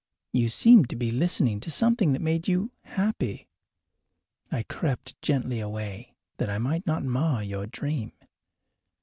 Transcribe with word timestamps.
You 0.33 0.49
seemed 0.49 0.89
to 0.89 0.95
be 0.95 1.11
listening 1.11 1.59
to 1.59 1.69
something 1.69 2.11
that 2.13 2.23
made 2.23 2.47
you 2.47 2.71
happy. 2.85 3.47
I 4.51 4.63
crept 4.63 5.21
gently 5.21 5.59
away, 5.59 6.15
that 6.37 6.49
I 6.49 6.57
might 6.57 6.87
not 6.87 7.03
mar 7.05 7.43
your 7.43 7.67
dream. 7.67 8.11